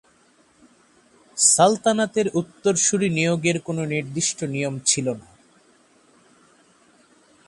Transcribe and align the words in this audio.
সালতানাতের 1.37 2.27
উত্তরসুরি 2.33 3.07
নিয়োগের 3.09 3.57
কোনো 3.59 3.81
নির্দিষ্ট 3.85 4.39
নিয়ম 4.45 4.75
ছিল 4.85 5.07
না। 5.13 5.27